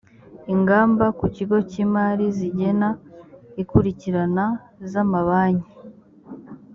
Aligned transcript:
ingamba 0.53 1.05
ku 1.17 1.25
kigo 1.35 1.57
cy 1.69 1.75
imari 1.83 2.25
zigena 2.37 2.89
ikurikirana 3.61 4.45
zamabanki 4.91 5.73